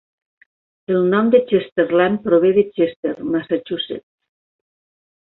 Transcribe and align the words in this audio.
El 0.93 1.05
nom 1.11 1.29
de 1.35 1.41
Chesterland 1.51 2.23
prové 2.25 2.53
de 2.59 2.65
Chester, 2.73 3.15
Massachusetts. 3.37 4.09